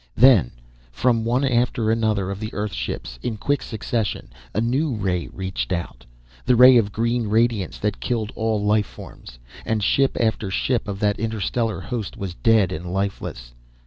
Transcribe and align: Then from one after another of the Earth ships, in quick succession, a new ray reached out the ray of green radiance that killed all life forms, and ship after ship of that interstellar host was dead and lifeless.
Then 0.15 0.49
from 0.91 1.23
one 1.23 1.43
after 1.43 1.91
another 1.91 2.31
of 2.31 2.39
the 2.39 2.51
Earth 2.55 2.73
ships, 2.73 3.19
in 3.21 3.37
quick 3.37 3.61
succession, 3.61 4.29
a 4.51 4.59
new 4.59 4.95
ray 4.95 5.27
reached 5.27 5.71
out 5.71 6.07
the 6.43 6.55
ray 6.55 6.75
of 6.77 6.91
green 6.91 7.27
radiance 7.27 7.77
that 7.77 7.99
killed 7.99 8.31
all 8.35 8.65
life 8.65 8.87
forms, 8.87 9.37
and 9.63 9.83
ship 9.83 10.17
after 10.19 10.49
ship 10.49 10.87
of 10.87 10.99
that 11.01 11.19
interstellar 11.19 11.81
host 11.81 12.17
was 12.17 12.33
dead 12.33 12.71
and 12.71 12.91
lifeless. 12.91 13.53